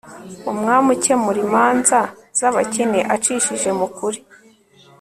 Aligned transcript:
umwami 0.51 0.87
ukemura 0.95 1.39
imanza 1.47 1.99
z'abakene 2.37 2.99
acishije 3.15 3.69
mu 3.79 3.87
kuri 3.95 4.19